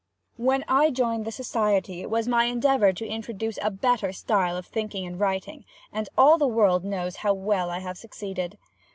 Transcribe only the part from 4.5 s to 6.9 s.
of thinking and writing, and all the world